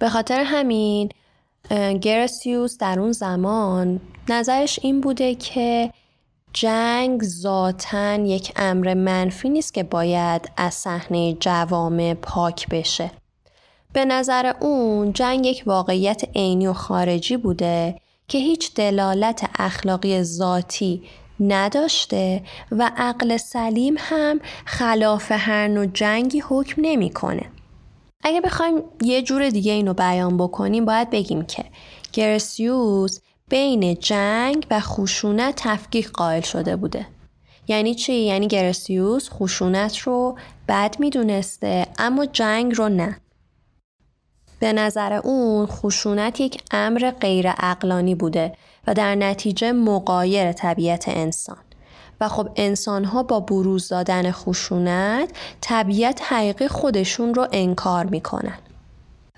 به 0.00 0.08
خاطر 0.08 0.42
همین 0.46 1.08
گرسیوس 2.00 2.78
در 2.78 3.00
اون 3.00 3.12
زمان 3.12 4.00
نظرش 4.28 4.78
این 4.82 5.00
بوده 5.00 5.34
که 5.34 5.90
جنگ 6.52 7.22
ذاتا 7.22 8.14
یک 8.14 8.52
امر 8.56 8.94
منفی 8.94 9.48
نیست 9.48 9.74
که 9.74 9.82
باید 9.82 10.50
از 10.56 10.74
صحنه 10.74 11.32
جوامع 11.32 12.14
پاک 12.14 12.68
بشه. 12.68 13.10
به 13.92 14.04
نظر 14.04 14.52
اون 14.60 15.12
جنگ 15.12 15.46
یک 15.46 15.62
واقعیت 15.66 16.22
عینی 16.34 16.66
و 16.66 16.72
خارجی 16.72 17.36
بوده 17.36 18.00
که 18.28 18.38
هیچ 18.38 18.74
دلالت 18.74 19.50
اخلاقی 19.58 20.22
ذاتی 20.22 21.02
نداشته 21.40 22.42
و 22.72 22.90
عقل 22.96 23.36
سلیم 23.36 23.94
هم 23.98 24.40
خلاف 24.64 25.32
هر 25.32 25.68
نوع 25.68 25.86
جنگی 25.86 26.42
حکم 26.48 26.82
نمی‌کنه. 26.84 27.50
اگه 28.24 28.40
بخوایم 28.40 28.82
یه 29.02 29.22
جور 29.22 29.48
دیگه 29.48 29.72
اینو 29.72 29.94
بیان 29.94 30.36
بکنیم 30.36 30.84
باید 30.84 31.10
بگیم 31.10 31.42
که 31.42 31.64
گرسیوس 32.12 33.20
بین 33.50 33.94
جنگ 33.94 34.66
و 34.70 34.80
خشونت 34.80 35.54
تفکیک 35.56 36.08
قائل 36.08 36.40
شده 36.40 36.76
بوده. 36.76 37.06
یعنی 37.68 37.94
چی؟ 37.94 38.12
یعنی 38.14 38.48
گرسیوس 38.48 39.30
خشونت 39.30 39.98
رو 39.98 40.38
بد 40.68 40.96
می‌دونسته 40.98 41.86
اما 41.98 42.26
جنگ 42.26 42.76
رو 42.76 42.88
نه. 42.88 43.20
به 44.60 44.72
نظر 44.72 45.12
اون 45.12 45.66
خشونت 45.66 46.40
یک 46.40 46.62
امر 46.70 47.12
غیر 47.20 47.52
اقلانی 47.58 48.14
بوده 48.14 48.52
و 48.86 48.94
در 48.94 49.14
نتیجه 49.14 49.72
مقایر 49.72 50.52
طبیعت 50.52 51.04
انسان. 51.08 51.58
و 52.20 52.28
خب 52.28 52.48
انسان 52.56 53.04
ها 53.04 53.22
با 53.22 53.40
بروز 53.40 53.88
دادن 53.88 54.30
خشونت 54.30 55.28
طبیعت 55.60 56.20
حقیقی 56.22 56.68
خودشون 56.68 57.34
رو 57.34 57.48
انکار 57.52 58.06
می‌کنن. 58.06 58.58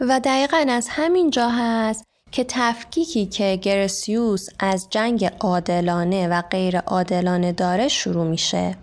و 0.01 0.21
دقیقا 0.21 0.65
از 0.69 0.89
همین 0.91 1.31
جا 1.31 1.49
هست 1.49 2.05
که 2.33 2.45
تفکیکی 2.49 3.27
که 3.27 3.59
گرسیوس 3.63 4.49
از 4.59 4.87
جنگ 4.91 5.31
عادلانه 5.41 6.29
و 6.29 6.43
غیر 6.43 6.79
عادلانه 6.79 7.53
داره 7.53 7.89
شروع 7.89 8.27
میشه. 8.27 8.77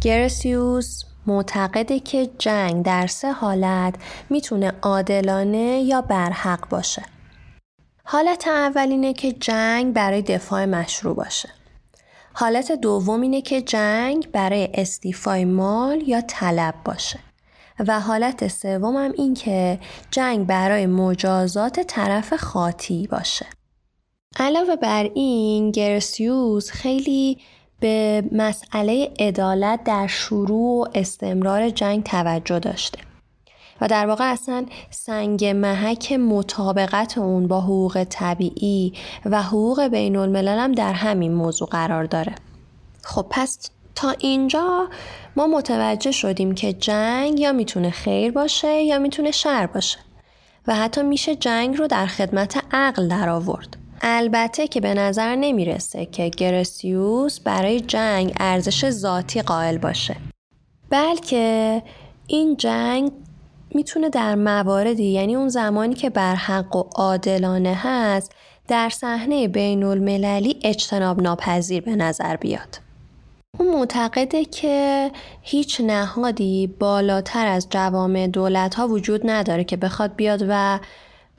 گرسیوس 0.00 1.02
معتقده 1.26 2.00
که 2.00 2.30
جنگ 2.38 2.84
در 2.84 3.06
سه 3.06 3.32
حالت 3.32 3.94
می‌تونه 4.30 4.72
عادلانه 4.82 5.82
یا 5.82 6.00
برحق 6.00 6.68
باشه. 6.68 7.02
حالت 8.04 8.48
اولینه 8.48 9.12
که 9.12 9.32
جنگ 9.32 9.94
برای 9.94 10.22
دفاع 10.22 10.64
مشروع 10.64 11.14
باشه. 11.14 11.48
حالت 12.38 12.72
دوم 12.72 13.20
اینه 13.20 13.42
که 13.42 13.62
جنگ 13.62 14.30
برای 14.32 14.68
استیفای 14.74 15.44
مال 15.44 16.08
یا 16.08 16.20
طلب 16.20 16.74
باشه. 16.84 17.18
و 17.88 18.00
حالت 18.00 18.48
سوم 18.48 18.96
هم 18.96 19.12
این 19.16 19.34
که 19.34 19.78
جنگ 20.10 20.46
برای 20.46 20.86
مجازات 20.86 21.80
طرف 21.80 22.34
خاطی 22.34 23.06
باشه. 23.06 23.46
علاوه 24.38 24.76
بر 24.76 25.10
این 25.14 25.70
گرسیوس 25.70 26.70
خیلی 26.70 27.38
به 27.80 28.24
مسئله 28.32 29.12
عدالت 29.20 29.84
در 29.84 30.06
شروع 30.06 30.84
و 30.84 30.88
استمرار 30.94 31.70
جنگ 31.70 32.02
توجه 32.02 32.58
داشته. 32.58 32.98
و 33.80 33.88
در 33.88 34.06
واقع 34.06 34.32
اصلا 34.32 34.66
سنگ 34.90 35.44
محک 35.44 36.12
مطابقت 36.12 37.18
اون 37.18 37.46
با 37.46 37.60
حقوق 37.60 38.06
طبیعی 38.10 38.92
و 39.24 39.42
حقوق 39.42 39.82
بین 39.82 40.16
الملل 40.16 40.58
هم 40.58 40.72
در 40.72 40.92
همین 40.92 41.34
موضوع 41.34 41.68
قرار 41.68 42.04
داره 42.04 42.34
خب 43.02 43.26
پس 43.30 43.70
تا 43.94 44.14
اینجا 44.18 44.88
ما 45.36 45.46
متوجه 45.46 46.10
شدیم 46.10 46.54
که 46.54 46.72
جنگ 46.72 47.40
یا 47.40 47.52
می‌تونه 47.52 47.90
خیر 47.90 48.32
باشه 48.32 48.82
یا 48.82 48.98
می‌تونه 48.98 49.30
شر 49.30 49.66
باشه 49.66 49.98
و 50.66 50.74
حتی 50.74 51.02
میشه 51.02 51.36
جنگ 51.36 51.76
رو 51.76 51.86
در 51.86 52.06
خدمت 52.06 52.64
عقل 52.72 53.08
در 53.08 53.28
آورد. 53.28 53.76
البته 54.02 54.68
که 54.68 54.80
به 54.80 54.94
نظر 54.94 55.36
نمی‌رسه 55.36 56.06
که 56.06 56.28
گرسیوس 56.28 57.40
برای 57.40 57.80
جنگ 57.80 58.32
ارزش 58.40 58.90
ذاتی 58.90 59.42
قائل 59.42 59.78
باشه 59.78 60.16
بلکه 60.90 61.82
این 62.26 62.56
جنگ 62.56 63.12
می‌تونه 63.76 64.10
در 64.10 64.34
مواردی 64.34 65.04
یعنی 65.04 65.34
اون 65.34 65.48
زمانی 65.48 65.94
که 65.94 66.10
بر 66.10 66.34
حق 66.34 66.76
و 66.76 66.84
عادلانه 66.94 67.74
هست 67.74 68.32
در 68.68 68.88
صحنه 68.88 69.48
بین 69.48 69.82
المللی 69.82 70.60
اجتناب 70.64 71.22
ناپذیر 71.22 71.82
به 71.82 71.96
نظر 71.96 72.36
بیاد. 72.36 72.78
اون 73.58 73.74
معتقده 73.74 74.44
که 74.44 75.10
هیچ 75.42 75.80
نهادی 75.80 76.66
بالاتر 76.66 77.46
از 77.46 77.66
جوامع 77.70 78.26
دولت 78.26 78.74
ها 78.74 78.88
وجود 78.88 79.30
نداره 79.30 79.64
که 79.64 79.76
بخواد 79.76 80.16
بیاد 80.16 80.44
و 80.48 80.78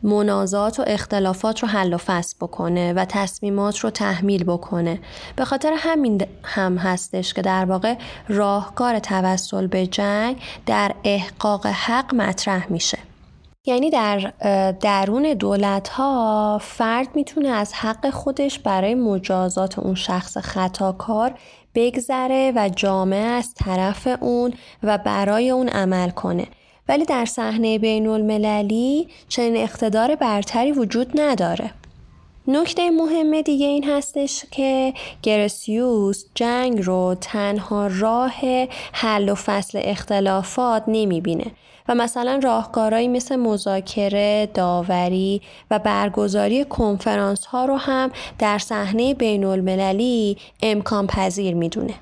منازات 0.03 0.79
و 0.79 0.83
اختلافات 0.87 1.59
رو 1.59 1.67
حل 1.67 1.93
و 1.93 1.97
فصل 1.97 2.35
بکنه 2.41 2.93
و 2.93 3.05
تصمیمات 3.05 3.79
رو 3.79 3.89
تحمیل 3.89 4.43
بکنه. 4.43 4.99
به 5.35 5.45
خاطر 5.45 5.73
همین 5.77 6.25
هم 6.43 6.77
هستش 6.77 7.33
که 7.33 7.41
در 7.41 7.65
واقع 7.65 7.95
راهکار 8.27 8.99
توسل 8.99 9.67
به 9.67 9.87
جنگ 9.87 10.41
در 10.65 10.91
احقاق 11.03 11.65
حق 11.65 12.15
مطرح 12.15 12.71
میشه. 12.71 12.97
یعنی 13.65 13.89
در 13.89 14.33
درون 14.71 15.33
دولت 15.33 15.89
ها 15.89 16.61
فرد 16.61 17.07
می‌تونه 17.15 17.49
از 17.49 17.73
حق 17.73 18.09
خودش 18.09 18.59
برای 18.59 18.95
مجازات 18.95 19.79
اون 19.79 19.95
شخص 19.95 20.37
خطاکار 20.37 21.33
بگذره 21.75 22.53
و 22.55 22.69
جامعه 22.69 23.25
از 23.25 23.53
طرف 23.53 24.07
اون 24.21 24.53
و 24.83 24.97
برای 24.97 25.49
اون 25.49 25.69
عمل 25.69 26.09
کنه. 26.09 26.47
ولی 26.89 27.05
در 27.05 27.25
صحنه 27.25 27.79
بین 27.79 28.07
المللی 28.07 29.07
چنین 29.29 29.57
اقتدار 29.57 30.15
برتری 30.15 30.71
وجود 30.71 31.21
نداره. 31.21 31.71
نکته 32.47 32.89
مهم 32.89 33.41
دیگه 33.41 33.65
این 33.65 33.83
هستش 33.83 34.45
که 34.51 34.93
گرسیوس 35.21 36.25
جنگ 36.35 36.85
رو 36.85 37.15
تنها 37.21 37.87
راه 37.87 38.33
حل 38.93 39.29
و 39.29 39.35
فصل 39.35 39.81
اختلافات 39.83 40.83
نمی‌بینه 40.87 41.45
و 41.89 41.95
مثلا 41.95 42.39
راهکارهایی 42.43 43.07
مثل 43.07 43.35
مذاکره، 43.35 44.49
داوری 44.53 45.41
و 45.71 45.79
برگزاری 45.79 46.65
کنفرانس 46.65 47.45
ها 47.45 47.65
رو 47.65 47.75
هم 47.75 48.11
در 48.39 48.57
صحنه 48.57 49.13
بین 49.13 49.43
المللی 49.43 50.37
امکان 50.61 51.07
پذیر 51.07 51.55
می‌دونه. 51.55 51.93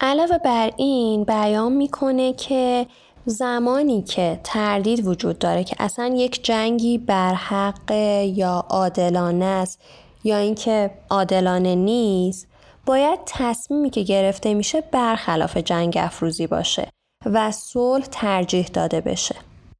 علاوه 0.00 0.38
بر 0.38 0.70
این 0.76 1.24
بیان 1.24 1.72
می‌کنه 1.72 2.32
که 2.32 2.86
زمانی 3.26 4.02
که 4.02 4.40
تردید 4.44 5.06
وجود 5.06 5.38
داره 5.38 5.64
که 5.64 5.76
اصلا 5.78 6.14
یک 6.16 6.44
جنگی 6.44 6.98
برحق 6.98 7.90
یا 8.24 8.66
عادلانه 8.68 9.44
است 9.44 9.80
یا 10.24 10.36
اینکه 10.36 10.90
عادلانه 11.10 11.74
نیست 11.74 12.48
باید 12.86 13.18
تصمیمی 13.26 13.90
که 13.90 14.02
گرفته 14.02 14.54
میشه 14.54 14.80
برخلاف 14.80 15.56
جنگ 15.56 15.96
افروزی 16.00 16.46
باشه 16.46 16.88
و 17.26 17.52
صلح 17.52 18.04
ترجیح 18.10 18.66
داده 18.66 19.00
بشه. 19.00 19.34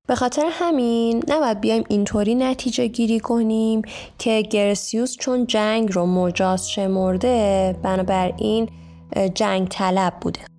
به 0.09 0.15
خاطر 0.15 0.47
همین 0.51 1.25
نباید 1.29 1.61
بیایم 1.61 1.85
اینطوری 1.89 2.35
نتیجه 2.35 2.87
گیری 2.87 3.21
کنیم 3.21 3.83
که 4.19 4.43
گرسیوس 4.43 5.17
چون 5.17 5.47
جنگ 5.47 5.93
رو 5.93 6.07
مجاز 6.07 6.71
شمرده 6.71 7.77
بنابراین 7.83 8.69
جنگ 9.35 9.69
طلب 9.69 10.13
بوده. 10.21 10.52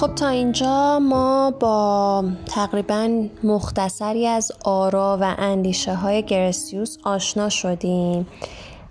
خب 0.00 0.14
تا 0.14 0.28
اینجا 0.28 0.98
ما 0.98 1.50
با 1.50 2.24
تقریبا 2.46 3.26
مختصری 3.44 4.26
از 4.26 4.52
آرا 4.64 5.18
و 5.20 5.34
اندیشه 5.38 5.94
های 5.94 6.22
گرسیوس 6.22 6.96
آشنا 7.04 7.48
شدیم 7.48 8.26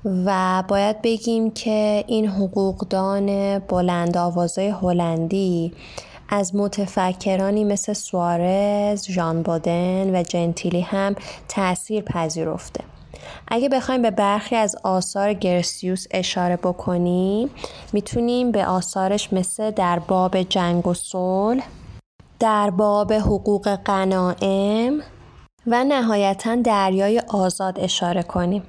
و 0.06 0.64
باید 0.68 1.02
بگیم 1.02 1.52
که 1.52 2.04
این 2.08 2.28
حقوقدان 2.28 3.60
بلند 3.60 4.18
آوازه 4.18 4.76
هلندی 4.82 5.74
از 6.30 6.56
متفکرانی 6.56 7.64
مثل 7.64 7.94
سوارز، 7.94 9.08
ژان 9.10 9.44
بادن 9.44 10.16
و 10.16 10.24
جنتیلی 10.24 10.82
هم 10.82 11.16
تأثیر 11.48 12.04
پذیرفته. 12.04 12.97
اگه 13.48 13.70
بخوایم 13.70 14.02
به 14.02 14.12
برخی 14.12 14.56
از 14.56 14.76
آثار 14.84 15.34
گرسیوس 15.34 16.06
اشاره 16.12 16.56
بکنیم 16.56 17.50
می‌تونیم 17.94 18.52
به 18.52 18.66
آثارش 18.66 19.34
مثل 19.34 19.72
در 19.72 20.00
باب 20.00 20.42
جنگ 20.44 20.88
و 20.88 20.94
صلح 20.94 21.68
در 22.40 22.70
باب 22.70 23.14
حقوق 23.14 23.70
قنائم 23.86 25.02
و 25.68 25.84
نهایتا 25.84 26.56
دریای 26.56 27.22
آزاد 27.28 27.80
اشاره 27.80 28.24
کنیم. 28.24 28.64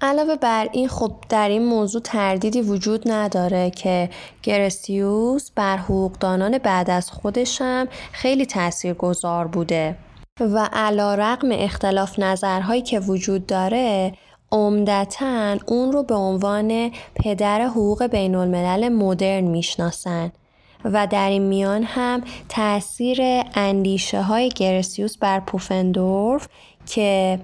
علاوه 0.00 0.36
بر 0.36 0.68
این 0.72 0.88
خب 0.88 1.12
در 1.28 1.48
این 1.48 1.64
موضوع 1.66 2.02
تردیدی 2.02 2.60
وجود 2.60 3.10
نداره 3.10 3.70
که 3.70 4.10
گرسیوس 4.42 5.50
بر 5.54 5.76
حقوقدانان 5.76 6.58
بعد 6.58 6.90
از 6.90 7.10
خودشم 7.10 7.88
خیلی 8.12 8.46
تأثیر 8.46 8.94
گذار 8.94 9.46
بوده. 9.46 9.96
و 10.40 10.68
علا 10.72 11.14
رقم 11.14 11.48
اختلاف 11.52 12.18
نظرهایی 12.18 12.82
که 12.82 13.00
وجود 13.00 13.46
داره 13.46 14.12
عمدتا 14.52 15.56
اون 15.66 15.92
رو 15.92 16.02
به 16.02 16.14
عنوان 16.14 16.90
پدر 17.14 17.62
حقوق 17.62 18.06
بین 18.06 18.34
الملل 18.34 18.88
مدرن 18.88 19.44
می‌شناسن 19.44 20.32
و 20.84 21.06
در 21.06 21.28
این 21.28 21.42
میان 21.42 21.82
هم 21.82 22.22
تاثیر 22.48 23.18
اندیشه 23.54 24.22
های 24.22 24.48
گرسیوس 24.48 25.16
بر 25.16 25.40
پوفندورف 25.40 26.48
که 26.86 27.40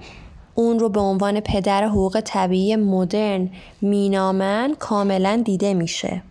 اون 0.54 0.78
رو 0.78 0.88
به 0.88 1.00
عنوان 1.00 1.40
پدر 1.40 1.84
حقوق 1.84 2.20
طبیعی 2.20 2.76
مدرن 2.76 3.50
مینامن 3.82 4.76
کاملا 4.78 5.42
دیده 5.44 5.74
میشه. 5.74 6.22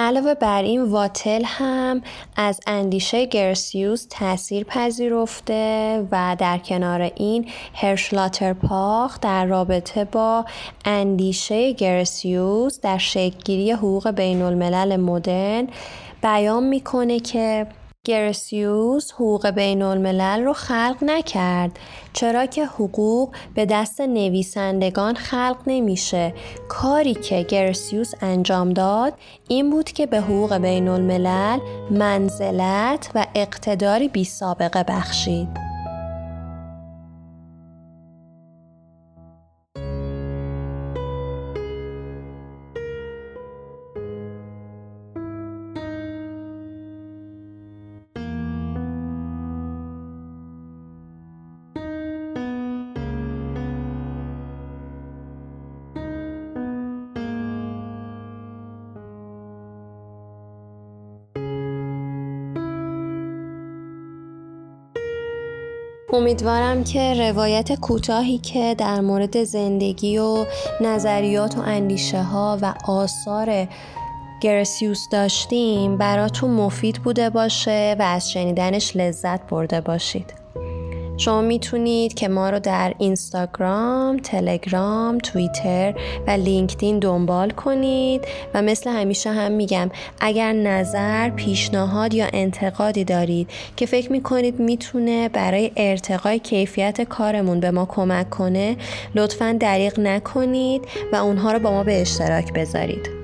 علاوه 0.00 0.34
بر 0.34 0.62
این 0.62 0.82
واتل 0.82 1.42
هم 1.44 2.02
از 2.36 2.60
اندیشه 2.66 3.26
گرسیوس 3.26 4.06
تاثیر 4.10 4.64
پذیرفته 4.64 6.06
و 6.12 6.36
در 6.38 6.58
کنار 6.58 7.00
این 7.00 7.48
پاخ 8.62 9.20
در 9.20 9.46
رابطه 9.46 10.04
با 10.04 10.44
اندیشه 10.84 11.72
گرسیوس 11.72 12.80
در 12.80 12.98
شکلگیری 12.98 13.70
حقوق 13.72 14.10
بین 14.10 14.42
الملل 14.42 14.96
مدرن 14.96 15.68
بیان 16.22 16.64
می‌کنه 16.64 17.20
که 17.20 17.66
گرسیوس 18.08 19.12
حقوق 19.12 19.50
بین 19.50 19.82
الملل 19.82 20.44
رو 20.44 20.52
خلق 20.52 20.96
نکرد 21.02 21.78
چرا 22.12 22.46
که 22.46 22.66
حقوق 22.66 23.34
به 23.54 23.66
دست 23.66 24.00
نویسندگان 24.00 25.14
خلق 25.14 25.56
نمیشه. 25.66 26.34
کاری 26.68 27.14
که 27.14 27.42
گرسیوس 27.42 28.12
انجام 28.20 28.72
داد 28.72 29.12
این 29.48 29.70
بود 29.70 29.92
که 29.92 30.06
به 30.06 30.20
حقوق 30.20 30.56
بین 30.56 30.88
الملل 30.88 31.58
منزلت 31.90 33.10
و 33.14 33.26
اقتداری 33.34 34.08
بی 34.08 34.24
سابقه 34.24 34.82
بخشید. 34.82 35.67
امیدوارم 66.18 66.84
که 66.84 67.14
روایت 67.14 67.80
کوتاهی 67.80 68.38
که 68.38 68.74
در 68.78 69.00
مورد 69.00 69.44
زندگی 69.44 70.18
و 70.18 70.46
نظریات 70.80 71.58
و 71.58 71.60
اندیشه 71.60 72.22
ها 72.22 72.58
و 72.62 72.74
آثار 72.84 73.68
گرسیوس 74.40 75.08
داشتیم 75.08 75.96
براتون 75.96 76.50
مفید 76.50 76.96
بوده 77.02 77.30
باشه 77.30 77.96
و 77.98 78.02
از 78.02 78.30
شنیدنش 78.30 78.96
لذت 78.96 79.48
برده 79.48 79.80
باشید. 79.80 80.47
شما 81.18 81.40
می‌تونید 81.40 82.14
که 82.14 82.28
ما 82.28 82.50
رو 82.50 82.58
در 82.60 82.94
اینستاگرام، 82.98 84.16
تلگرام، 84.16 85.18
توییتر 85.18 85.94
و 86.26 86.30
لینکدین 86.30 86.98
دنبال 86.98 87.50
کنید 87.50 88.24
و 88.54 88.62
مثل 88.62 88.90
همیشه 88.90 89.30
هم 89.30 89.52
میگم 89.52 89.90
اگر 90.20 90.52
نظر، 90.52 91.30
پیشنهاد 91.30 92.14
یا 92.14 92.26
انتقادی 92.32 93.04
دارید 93.04 93.50
که 93.76 93.86
فکر 93.86 94.12
می‌کنید 94.12 94.60
می‌تونه 94.60 95.28
برای 95.28 95.72
ارتقای 95.76 96.38
کیفیت 96.38 97.00
کارمون 97.00 97.60
به 97.60 97.70
ما 97.70 97.86
کمک 97.86 98.30
کنه 98.30 98.76
لطفا 99.14 99.56
دریغ 99.60 100.00
نکنید 100.00 100.82
و 101.12 101.16
اونها 101.16 101.52
رو 101.52 101.58
با 101.58 101.70
ما 101.70 101.84
به 101.84 102.00
اشتراک 102.00 102.52
بذارید. 102.52 103.17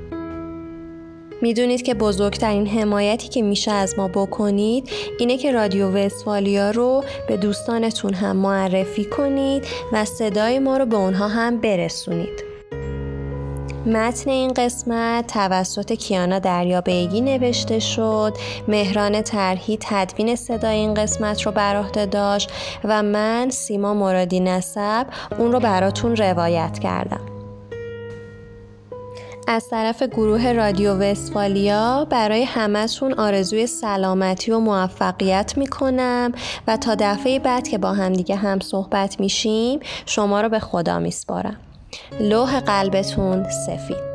می‌دونید 1.42 1.83
که 1.83 1.94
بزرگترین 1.94 2.66
حمایتی 2.66 3.29
که 3.29 3.42
میشه 3.42 3.70
از 3.70 3.94
ما 3.99 4.09
بکنید 4.09 4.90
اینه 5.18 5.37
که 5.37 5.53
رادیو 5.53 5.88
وستفالیا 5.88 6.70
رو 6.70 7.05
به 7.29 7.37
دوستانتون 7.37 8.14
هم 8.14 8.37
معرفی 8.37 9.05
کنید 9.05 9.64
و 9.92 10.05
صدای 10.05 10.59
ما 10.59 10.77
رو 10.77 10.87
به 10.87 10.97
اونها 10.97 11.29
هم 11.29 11.61
برسونید. 11.61 12.55
متن 13.87 14.31
این 14.31 14.53
قسمت 14.53 15.27
توسط 15.27 15.92
کیانا 15.92 16.38
دریا 16.38 16.81
بیگی 16.81 17.20
نوشته 17.20 17.79
شد 17.79 18.37
مهران 18.68 19.23
ترهی 19.23 19.79
تدوین 19.81 20.37
صدای 20.37 20.77
این 20.77 20.94
قسمت 20.94 21.42
رو 21.42 21.53
بر 21.53 21.77
عهده 21.77 22.07
داشت 22.07 22.51
و 22.85 23.03
من 23.03 23.51
سیما 23.51 23.94
مرادی 23.94 24.40
نسب 24.40 25.07
اون 25.38 25.53
رو 25.53 25.61
براتون 25.61 26.16
روایت 26.16 26.79
کردم 26.79 27.34
از 29.49 29.69
طرف 29.69 30.03
گروه 30.03 30.53
رادیو 30.53 30.95
وستفالیا 30.95 32.07
برای 32.11 32.45
همهشون 32.45 33.13
آرزوی 33.13 33.67
سلامتی 33.67 34.51
و 34.51 34.59
موفقیت 34.59 35.53
می‌کنم 35.57 36.33
و 36.67 36.77
تا 36.77 36.95
دفعه 36.95 37.39
بعد 37.39 37.69
که 37.69 37.79
با 37.79 37.93
همدیگه 37.93 38.37
هم 38.37 38.61
صحبت 38.61 39.21
میشیم 39.21 39.81
شما 40.07 40.41
رو 40.41 40.49
به 40.49 40.59
خدا 40.59 40.99
میسپارم. 40.99 41.57
لوح 42.21 42.61
قلبتون 42.61 43.47
سفید. 43.67 44.13